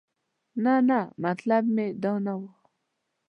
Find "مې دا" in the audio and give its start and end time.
1.75-2.13